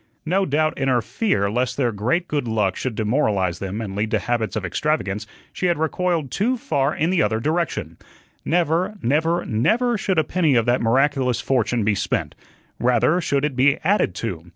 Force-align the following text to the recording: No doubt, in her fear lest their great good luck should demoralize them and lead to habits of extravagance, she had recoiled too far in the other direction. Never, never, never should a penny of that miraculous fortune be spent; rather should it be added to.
No 0.25 0.47
doubt, 0.47 0.79
in 0.79 0.87
her 0.87 1.03
fear 1.03 1.51
lest 1.51 1.77
their 1.77 1.91
great 1.91 2.27
good 2.27 2.47
luck 2.47 2.75
should 2.75 2.95
demoralize 2.95 3.59
them 3.59 3.81
and 3.81 3.95
lead 3.95 4.09
to 4.09 4.17
habits 4.17 4.55
of 4.55 4.65
extravagance, 4.65 5.27
she 5.53 5.67
had 5.67 5.77
recoiled 5.77 6.31
too 6.31 6.57
far 6.57 6.95
in 6.95 7.11
the 7.11 7.21
other 7.21 7.39
direction. 7.39 7.97
Never, 8.43 8.95
never, 9.03 9.45
never 9.45 9.99
should 9.99 10.17
a 10.17 10.23
penny 10.23 10.55
of 10.55 10.65
that 10.65 10.81
miraculous 10.81 11.39
fortune 11.39 11.83
be 11.83 11.93
spent; 11.93 12.33
rather 12.79 13.21
should 13.21 13.45
it 13.45 13.55
be 13.55 13.77
added 13.83 14.15
to. 14.15 14.45